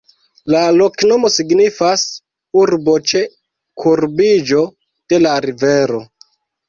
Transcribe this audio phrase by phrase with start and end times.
[0.53, 2.05] La loknomo signifas:
[2.61, 3.21] urbo ĉe
[3.85, 4.67] kurbiĝo
[5.13, 6.01] de la rivero.